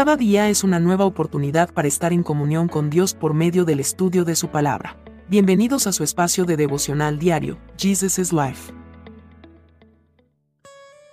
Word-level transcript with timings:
Cada 0.00 0.16
día 0.16 0.48
es 0.48 0.64
una 0.64 0.80
nueva 0.80 1.04
oportunidad 1.04 1.74
para 1.74 1.86
estar 1.86 2.14
en 2.14 2.22
comunión 2.22 2.68
con 2.68 2.88
Dios 2.88 3.12
por 3.12 3.34
medio 3.34 3.66
del 3.66 3.80
estudio 3.80 4.24
de 4.24 4.34
su 4.34 4.48
palabra. 4.48 4.96
Bienvenidos 5.28 5.86
a 5.86 5.92
su 5.92 6.04
espacio 6.04 6.46
de 6.46 6.56
devocional 6.56 7.18
diario, 7.18 7.58
Jesus 7.76 8.18
is 8.18 8.32
Life. 8.32 8.72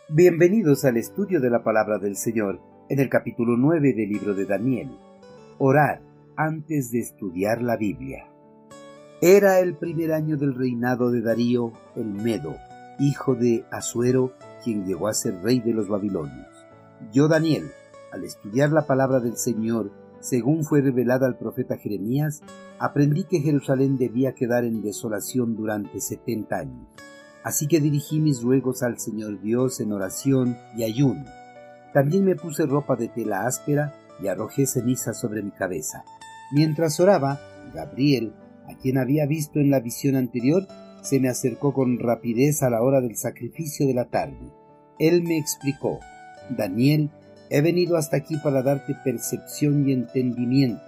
Bienvenidos 0.07 0.85
al 0.85 0.95
estudio 0.95 1.41
de 1.41 1.49
la 1.49 1.65
palabra 1.65 1.97
del 1.99 2.15
Señor 2.15 2.61
en 2.87 3.01
el 3.01 3.09
capítulo 3.09 3.57
9 3.57 3.93
del 3.93 4.07
libro 4.07 4.33
de 4.33 4.45
Daniel. 4.45 4.97
Orar 5.57 6.01
antes 6.37 6.89
de 6.89 6.99
estudiar 6.99 7.61
la 7.61 7.75
Biblia. 7.75 8.29
Era 9.21 9.59
el 9.59 9.75
primer 9.75 10.13
año 10.13 10.37
del 10.37 10.55
reinado 10.55 11.11
de 11.11 11.19
Darío 11.19 11.73
el 11.97 12.05
Medo, 12.05 12.55
hijo 12.99 13.35
de 13.35 13.65
Asuero, 13.69 14.31
quien 14.63 14.85
llegó 14.85 15.09
a 15.09 15.13
ser 15.13 15.41
rey 15.43 15.59
de 15.59 15.73
los 15.73 15.89
babilonios. 15.89 16.47
Yo, 17.11 17.27
Daniel, 17.27 17.69
al 18.11 18.23
estudiar 18.23 18.71
la 18.71 18.85
palabra 18.85 19.19
del 19.19 19.37
Señor, 19.37 19.91
según 20.19 20.63
fue 20.63 20.81
revelada 20.81 21.27
al 21.27 21.37
profeta 21.37 21.77
Jeremías, 21.77 22.41
aprendí 22.79 23.23
que 23.23 23.41
Jerusalén 23.41 23.97
debía 23.97 24.33
quedar 24.33 24.65
en 24.65 24.81
desolación 24.81 25.55
durante 25.55 25.99
setenta 25.99 26.57
años. 26.59 26.87
Así 27.43 27.67
que 27.67 27.79
dirigí 27.79 28.19
mis 28.19 28.41
ruegos 28.41 28.83
al 28.83 28.99
Señor 28.99 29.41
Dios 29.41 29.79
en 29.79 29.93
oración 29.93 30.57
y 30.75 30.83
ayuno. 30.83 31.23
También 31.93 32.25
me 32.25 32.35
puse 32.35 32.65
ropa 32.65 32.95
de 32.95 33.07
tela 33.07 33.45
áspera 33.45 33.93
y 34.21 34.27
arrojé 34.27 34.65
ceniza 34.65 35.13
sobre 35.13 35.43
mi 35.43 35.51
cabeza. 35.51 36.03
Mientras 36.51 36.99
oraba, 36.99 37.39
Gabriel, 37.73 38.33
a 38.67 38.75
quien 38.75 38.97
había 38.97 39.25
visto 39.25 39.59
en 39.59 39.69
la 39.69 39.79
visión 39.79 40.15
anterior, 40.15 40.67
se 41.01 41.19
me 41.19 41.29
acercó 41.29 41.73
con 41.73 41.99
rapidez 41.99 42.63
a 42.63 42.69
la 42.69 42.81
hora 42.81 42.99
del 43.01 43.15
sacrificio 43.15 43.87
de 43.87 43.93
la 43.93 44.05
tarde. 44.05 44.51
Él 44.99 45.23
me 45.23 45.37
explicó, 45.37 45.99
Daniel, 46.49 47.11
he 47.49 47.61
venido 47.61 47.97
hasta 47.97 48.17
aquí 48.17 48.35
para 48.37 48.61
darte 48.61 48.95
percepción 49.03 49.87
y 49.87 49.93
entendimiento. 49.93 50.83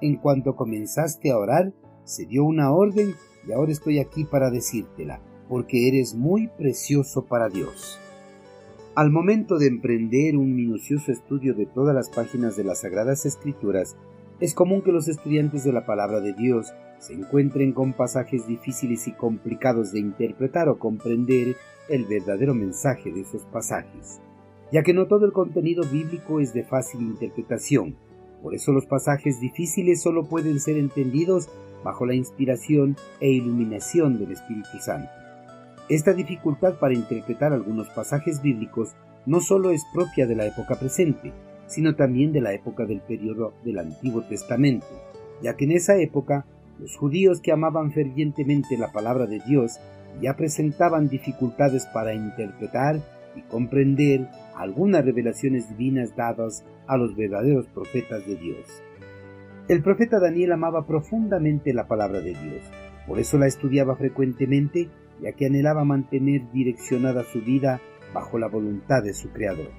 En 0.00 0.16
cuanto 0.16 0.56
comenzaste 0.56 1.30
a 1.30 1.38
orar, 1.38 1.72
se 2.04 2.26
dio 2.26 2.44
una 2.44 2.72
orden 2.72 3.14
y 3.46 3.52
ahora 3.52 3.72
estoy 3.72 3.98
aquí 3.98 4.24
para 4.24 4.50
decírtela, 4.50 5.20
porque 5.48 5.88
eres 5.88 6.14
muy 6.14 6.48
precioso 6.48 7.24
para 7.24 7.48
Dios. 7.48 7.98
Al 8.94 9.10
momento 9.10 9.58
de 9.58 9.66
emprender 9.66 10.36
un 10.36 10.54
minucioso 10.54 11.10
estudio 11.10 11.54
de 11.54 11.66
todas 11.66 11.94
las 11.94 12.10
páginas 12.10 12.56
de 12.56 12.64
las 12.64 12.82
Sagradas 12.82 13.26
Escrituras, 13.26 13.96
es 14.40 14.54
común 14.54 14.82
que 14.82 14.92
los 14.92 15.08
estudiantes 15.08 15.64
de 15.64 15.72
la 15.72 15.86
palabra 15.86 16.20
de 16.20 16.32
Dios 16.32 16.72
se 16.98 17.12
encuentren 17.12 17.72
con 17.72 17.92
pasajes 17.92 18.46
difíciles 18.46 19.06
y 19.08 19.12
complicados 19.12 19.92
de 19.92 20.00
interpretar 20.00 20.68
o 20.68 20.78
comprender 20.78 21.56
el 21.88 22.04
verdadero 22.04 22.54
mensaje 22.54 23.12
de 23.12 23.22
esos 23.22 23.44
pasajes, 23.46 24.20
ya 24.74 24.82
que 24.82 24.92
no 24.92 25.06
todo 25.06 25.24
el 25.24 25.30
contenido 25.30 25.84
bíblico 25.84 26.40
es 26.40 26.52
de 26.52 26.64
fácil 26.64 27.00
interpretación. 27.00 27.94
Por 28.42 28.56
eso 28.56 28.72
los 28.72 28.86
pasajes 28.86 29.38
difíciles 29.38 30.02
solo 30.02 30.24
pueden 30.24 30.58
ser 30.58 30.76
entendidos 30.78 31.48
bajo 31.84 32.06
la 32.06 32.16
inspiración 32.16 32.96
e 33.20 33.30
iluminación 33.30 34.18
del 34.18 34.32
Espíritu 34.32 34.78
Santo. 34.80 35.12
Esta 35.88 36.12
dificultad 36.12 36.80
para 36.80 36.92
interpretar 36.92 37.52
algunos 37.52 37.88
pasajes 37.90 38.42
bíblicos 38.42 38.96
no 39.26 39.40
solo 39.40 39.70
es 39.70 39.84
propia 39.94 40.26
de 40.26 40.34
la 40.34 40.46
época 40.46 40.74
presente, 40.74 41.32
sino 41.68 41.94
también 41.94 42.32
de 42.32 42.40
la 42.40 42.52
época 42.52 42.84
del 42.84 43.00
periodo 43.00 43.54
del 43.64 43.78
Antiguo 43.78 44.22
Testamento, 44.22 44.88
ya 45.40 45.54
que 45.54 45.66
en 45.66 45.70
esa 45.70 45.98
época 45.98 46.46
los 46.80 46.96
judíos 46.96 47.40
que 47.40 47.52
amaban 47.52 47.92
fervientemente 47.92 48.76
la 48.76 48.90
palabra 48.90 49.26
de 49.26 49.38
Dios 49.38 49.78
ya 50.20 50.34
presentaban 50.34 51.08
dificultades 51.08 51.86
para 51.86 52.12
interpretar 52.12 53.13
y 53.36 53.42
comprender 53.42 54.28
algunas 54.54 55.04
revelaciones 55.04 55.68
divinas 55.68 56.14
dadas 56.16 56.64
a 56.86 56.96
los 56.96 57.16
verdaderos 57.16 57.66
profetas 57.68 58.26
de 58.26 58.36
Dios. 58.36 58.82
El 59.68 59.82
profeta 59.82 60.20
Daniel 60.20 60.52
amaba 60.52 60.86
profundamente 60.86 61.72
la 61.72 61.86
palabra 61.86 62.20
de 62.20 62.34
Dios, 62.34 62.62
por 63.06 63.18
eso 63.18 63.38
la 63.38 63.46
estudiaba 63.46 63.96
frecuentemente, 63.96 64.88
ya 65.20 65.32
que 65.32 65.46
anhelaba 65.46 65.84
mantener 65.84 66.50
direccionada 66.52 67.24
su 67.24 67.40
vida 67.40 67.80
bajo 68.12 68.38
la 68.38 68.48
voluntad 68.48 69.02
de 69.02 69.14
su 69.14 69.30
Creador. 69.30 69.70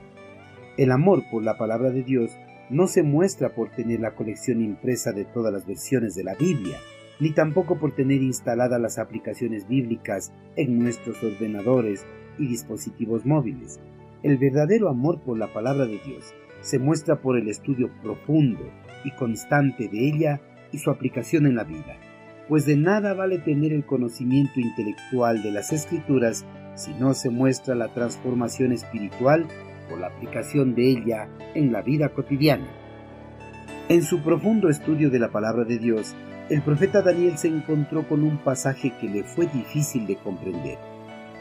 El 0.77 0.91
amor 0.91 1.23
por 1.31 1.43
la 1.43 1.57
palabra 1.57 1.89
de 1.91 2.03
Dios 2.03 2.31
no 2.69 2.87
se 2.87 3.03
muestra 3.03 3.49
por 3.53 3.69
tener 3.69 3.99
la 3.99 4.15
colección 4.15 4.61
impresa 4.61 5.11
de 5.11 5.25
todas 5.25 5.53
las 5.53 5.65
versiones 5.65 6.15
de 6.15 6.23
la 6.23 6.35
Biblia, 6.35 6.77
ni 7.19 7.31
tampoco 7.31 7.77
por 7.77 7.95
tener 7.95 8.21
instaladas 8.21 8.79
las 8.81 8.97
aplicaciones 8.97 9.67
bíblicas 9.67 10.33
en 10.55 10.79
nuestros 10.79 11.23
ordenadores 11.23 12.05
y 12.37 12.47
dispositivos 12.47 13.25
móviles. 13.25 13.79
El 14.23 14.37
verdadero 14.37 14.89
amor 14.89 15.21
por 15.21 15.37
la 15.37 15.53
palabra 15.53 15.85
de 15.85 15.99
Dios 16.05 16.33
se 16.61 16.79
muestra 16.79 17.21
por 17.21 17.37
el 17.37 17.47
estudio 17.47 17.89
profundo 18.01 18.63
y 19.03 19.11
constante 19.11 19.87
de 19.87 20.07
ella 20.07 20.41
y 20.71 20.79
su 20.79 20.89
aplicación 20.89 21.45
en 21.45 21.55
la 21.55 21.63
vida, 21.63 21.97
pues 22.49 22.65
de 22.65 22.75
nada 22.75 23.13
vale 23.13 23.37
tener 23.39 23.71
el 23.71 23.85
conocimiento 23.85 24.59
intelectual 24.59 25.43
de 25.43 25.51
las 25.51 25.71
escrituras 25.71 26.45
si 26.75 26.93
no 26.95 27.13
se 27.13 27.29
muestra 27.29 27.75
la 27.75 27.93
transformación 27.93 28.71
espiritual 28.71 29.45
por 29.89 29.99
la 29.99 30.07
aplicación 30.07 30.75
de 30.75 30.89
ella 30.89 31.29
en 31.53 31.71
la 31.71 31.81
vida 31.81 32.09
cotidiana. 32.09 32.67
En 33.87 34.01
su 34.01 34.23
profundo 34.23 34.69
estudio 34.69 35.11
de 35.11 35.19
la 35.19 35.29
palabra 35.29 35.63
de 35.63 35.77
Dios, 35.77 36.15
el 36.47 36.61
profeta 36.61 37.01
Daniel 37.01 37.39
se 37.39 37.47
encontró 37.47 38.07
con 38.07 38.23
un 38.23 38.37
pasaje 38.37 38.93
que 39.01 39.09
le 39.09 39.23
fue 39.23 39.47
difícil 39.47 40.05
de 40.05 40.15
comprender. 40.15 40.77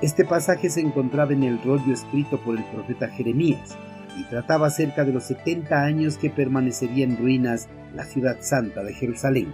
Este 0.01 0.25
pasaje 0.25 0.71
se 0.71 0.81
encontraba 0.81 1.35
en 1.35 1.43
el 1.43 1.63
rollo 1.63 1.93
escrito 1.93 2.41
por 2.41 2.57
el 2.57 2.65
profeta 2.65 3.09
Jeremías 3.09 3.77
y 4.19 4.25
trataba 4.25 4.69
acerca 4.69 5.05
de 5.05 5.13
los 5.13 5.25
70 5.25 5.83
años 5.83 6.17
que 6.17 6.31
permanecería 6.31 7.05
en 7.05 7.19
ruinas 7.19 7.69
la 7.95 8.05
ciudad 8.05 8.39
santa 8.41 8.83
de 8.83 8.95
Jerusalén. 8.95 9.53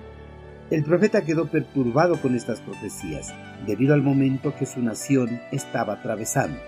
El 0.70 0.84
profeta 0.84 1.22
quedó 1.22 1.48
perturbado 1.48 2.20
con 2.22 2.36
estas 2.36 2.60
profecías 2.60 3.34
debido 3.66 3.94
al 3.94 4.02
momento 4.02 4.54
que 4.56 4.66
su 4.66 4.80
nación 4.80 5.40
estaba 5.50 5.94
atravesando. 5.94 6.60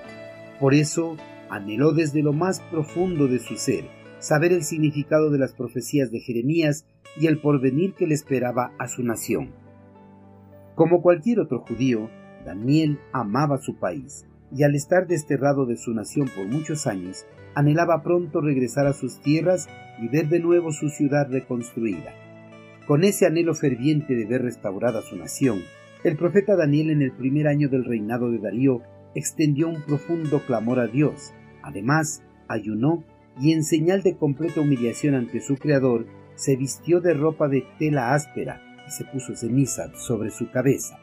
Por 0.59 0.75
eso 0.75 1.17
anheló 1.51 1.93
desde 1.93 2.23
lo 2.23 2.33
más 2.33 2.61
profundo 2.61 3.29
de 3.29 3.39
su 3.39 3.57
ser 3.57 4.02
saber 4.23 4.53
el 4.53 4.63
significado 4.63 5.31
de 5.31 5.39
las 5.39 5.53
profecías 5.53 6.13
de 6.13 6.21
Jeremías 6.21 6.87
y 7.19 7.27
el 7.27 7.41
porvenir 7.41 7.95
que 7.95 8.07
le 8.07 8.15
esperaba 8.15 8.73
a 8.79 8.87
su 8.87 9.03
nación. 9.03 9.51
Como 10.77 11.03
cualquier 11.03 11.41
otro 11.41 11.61
judío, 11.61 12.09
Daniel 12.47 13.01
amaba 13.13 13.59
su 13.59 13.77
país 13.77 14.25
y 14.55 14.63
al 14.63 14.77
estar 14.77 15.09
desterrado 15.09 15.67
de 15.67 15.77
su 15.77 15.93
nación 15.93 16.29
por 16.35 16.47
muchos 16.47 16.87
años, 16.87 17.27
anhelaba 17.55 18.03
pronto 18.03 18.41
regresar 18.41 18.87
a 18.87 18.93
sus 18.93 19.21
tierras 19.21 19.69
y 20.01 20.09
ver 20.09 20.29
de 20.29 20.41
nuevo 20.41 20.73
su 20.73 20.89
ciudad 20.89 21.29
reconstruida. 21.29 22.15
Con 22.87 23.03
ese 23.05 23.27
anhelo 23.27 23.55
ferviente 23.55 24.15
de 24.15 24.27
ver 24.27 24.43
restaurada 24.43 25.03
su 25.03 25.17
nación, 25.17 25.61
el 26.05 26.17
profeta 26.17 26.55
Daniel 26.57 26.91
en 26.91 27.03
el 27.03 27.13
primer 27.13 27.49
año 27.49 27.69
del 27.69 27.85
reinado 27.85 28.31
de 28.31 28.39
Darío 28.39 28.83
extendió 29.15 29.69
un 29.69 29.83
profundo 29.83 30.41
clamor 30.47 30.79
a 30.79 30.87
Dios, 30.87 31.33
Además, 31.63 32.23
ayunó 32.49 33.05
y 33.41 33.53
en 33.53 33.65
señal 33.65 34.03
de 34.03 34.17
completa 34.17 34.61
humillación 34.61 35.15
ante 35.15 35.41
su 35.41 35.57
Creador, 35.57 36.07
se 36.35 36.57
vistió 36.57 37.01
de 37.01 37.15
ropa 37.15 37.49
de 37.49 37.65
tela 37.79 38.15
áspera 38.15 38.61
y 38.87 38.91
se 38.91 39.05
puso 39.05 39.35
ceniza 39.35 39.95
sobre 39.95 40.31
su 40.31 40.51
cabeza. 40.51 40.99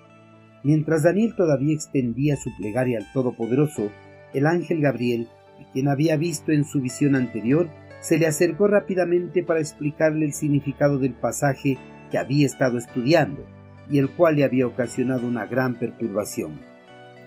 Mientras 0.63 1.03
Daniel 1.03 1.35
todavía 1.35 1.73
extendía 1.73 2.35
su 2.35 2.49
plegaria 2.57 2.99
al 2.99 3.11
Todopoderoso, 3.13 3.89
el 4.33 4.45
ángel 4.45 4.81
Gabriel, 4.81 5.27
a 5.59 5.71
quien 5.71 5.87
había 5.87 6.17
visto 6.17 6.51
en 6.51 6.65
su 6.65 6.81
visión 6.81 7.15
anterior, 7.15 7.69
se 8.01 8.17
le 8.17 8.27
acercó 8.27 8.67
rápidamente 8.67 9.43
para 9.43 9.59
explicarle 9.59 10.25
el 10.25 10.33
significado 10.33 10.99
del 10.99 11.13
pasaje 11.13 11.77
que 12.11 12.17
había 12.17 12.45
estado 12.45 12.77
estudiando 12.77 13.45
y 13.89 13.97
el 13.97 14.09
cual 14.09 14.35
le 14.35 14.43
había 14.43 14.67
ocasionado 14.67 15.27
una 15.27 15.45
gran 15.45 15.75
perturbación. 15.75 16.59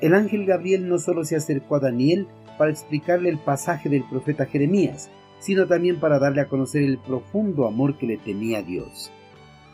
El 0.01 0.15
ángel 0.15 0.47
Gabriel 0.47 0.89
no 0.89 0.99
solo 0.99 1.25
se 1.25 1.37
acercó 1.37 1.77
a 1.77 1.81
Daniel, 1.81 2.27
para 2.57 2.71
explicarle 2.71 3.29
el 3.29 3.39
pasaje 3.39 3.89
del 3.89 4.05
profeta 4.05 4.47
Jeremías, 4.47 5.11
sino 5.43 5.67
también 5.67 5.99
para 5.99 6.19
darle 6.19 6.41
a 6.41 6.49
conocer 6.49 6.83
el 6.85 6.99
profundo 6.99 7.67
amor 7.67 7.99
que 7.99 8.07
le 8.07 8.17
tenía 8.17 8.63
Dios. 8.63 9.11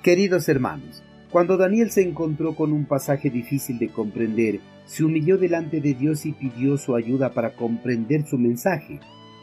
Queridos 0.02 0.48
hermanos, 0.48 1.02
cuando 1.30 1.58
Daniel 1.58 1.90
se 1.90 2.02
encontró 2.02 2.56
con 2.56 2.72
un 2.72 2.86
pasaje 2.86 3.28
difícil 3.28 3.78
de 3.78 3.88
comprender, 3.88 4.60
se 4.86 5.04
humilló 5.04 5.36
delante 5.36 5.82
de 5.82 5.92
Dios 5.92 6.24
y 6.24 6.32
pidió 6.32 6.78
su 6.78 6.96
ayuda 6.96 7.34
para 7.34 7.54
comprender 7.54 8.26
su 8.26 8.38
mensaje. 8.38 9.00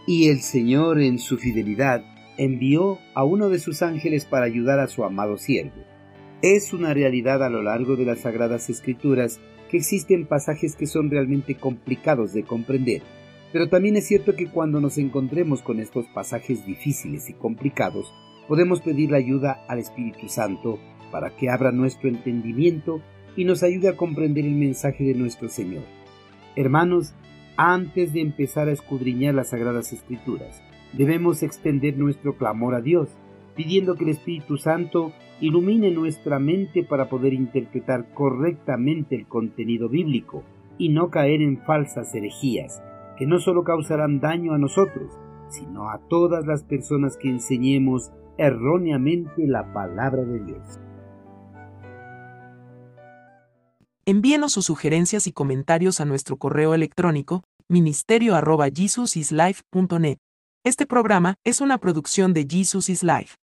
Y 0.08 0.30
el 0.30 0.42
Señor, 0.42 1.00
en 1.00 1.20
su 1.20 1.38
fidelidad, 1.38 2.04
envió 2.38 2.98
a 3.14 3.24
uno 3.24 3.50
de 3.50 3.60
sus 3.60 3.84
ángeles 3.84 4.26
para 4.26 4.46
ayudar 4.46 4.80
a 4.80 4.88
su 4.88 5.04
amado 5.04 5.38
siervo. 5.38 5.84
Es 6.42 6.74
una 6.74 6.94
realidad 6.96 7.44
a 7.44 7.50
lo 7.50 7.62
largo 7.62 7.96
de 7.96 8.06
las 8.06 8.22
Sagradas 8.22 8.70
Escrituras 8.72 9.40
que 9.70 9.78
existen 9.78 10.26
pasajes 10.26 10.76
que 10.76 10.88
son 10.88 11.12
realmente 11.12 11.56
complicados 11.56 12.34
de 12.34 12.44
comprender 12.44 13.04
pero 13.56 13.70
también 13.70 13.96
es 13.96 14.06
cierto 14.06 14.36
que 14.36 14.48
cuando 14.48 14.82
nos 14.82 14.98
encontremos 14.98 15.62
con 15.62 15.80
estos 15.80 16.08
pasajes 16.08 16.66
difíciles 16.66 17.30
y 17.30 17.34
complicados, 17.36 18.14
podemos 18.50 18.82
pedir 18.82 19.12
la 19.12 19.18
ayuda 19.18 19.64
al 19.70 19.80
Espíritu 19.80 20.28
Santo 20.28 20.78
para 21.10 21.38
que 21.38 21.50
abra 21.50 21.72
nuestro 21.72 22.10
entendimiento 22.10 23.00
y 23.38 23.46
nos 23.46 23.64
ayude 23.64 23.88
a 23.88 23.96
comprender 23.96 24.44
el 24.44 24.56
mensaje 24.56 25.06
de 25.06 25.14
nuestro 25.14 25.48
Señor. 25.48 25.84
Hermanos, 26.58 27.14
antes 27.56 28.12
de 28.12 28.20
empezar 28.20 28.68
a 28.68 28.74
escudriñar 28.74 29.34
las 29.34 29.52
Sagradas 29.52 29.94
Escrituras 29.94 30.62
Debemos 30.92 31.42
extender 31.42 31.98
nuestro 31.98 32.36
clamor 32.36 32.76
a 32.76 32.82
Dios, 32.82 33.08
pidiendo 33.56 33.96
que 33.96 34.04
el 34.04 34.10
Espíritu 34.10 34.58
Santo 34.58 35.14
ilumine 35.40 35.92
nuestra 35.92 36.40
mente 36.40 36.84
para 36.84 37.08
poder 37.08 37.32
interpretar 37.32 38.14
correctamente 38.14 39.16
el 39.16 39.28
contenido 39.28 39.88
bíblico 39.88 40.44
y 40.78 40.90
no 40.90 41.10
caer 41.10 41.42
en 41.42 41.60
falsas 41.60 42.14
herejías 42.14 42.82
que 43.18 43.26
no 43.26 43.40
solo 43.40 43.64
causarán 43.64 44.20
daño 44.20 44.54
a 44.54 44.58
nosotros, 44.58 45.10
sino 45.50 45.90
a 45.90 46.00
todas 46.10 46.46
las 46.46 46.64
personas 46.64 47.16
que 47.18 47.30
enseñemos 47.30 48.12
erróneamente 48.38 49.48
la 49.48 49.74
palabra 49.74 50.24
de 50.24 50.44
Dios. 50.44 50.80
Envíenos 54.06 54.52
sus 54.52 54.66
sugerencias 54.66 55.26
y 55.26 55.32
comentarios 55.32 56.00
a 56.00 56.06
nuestro 56.06 56.38
correo 56.38 56.76
electrónico 56.76 57.42
ministerio.jesusislife.net. 57.70 60.18
Este 60.64 60.86
programa 60.86 61.34
es 61.44 61.60
una 61.62 61.80
producción 61.80 62.34
de 62.34 62.46
Jesus 62.48 62.90
is 62.90 63.02
Life. 63.04 63.38